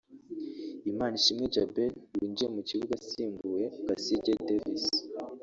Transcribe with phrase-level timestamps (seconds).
[0.89, 4.85] Imanishimwe Djabel winjiye mu kibuga asimbuye Kasirye Davis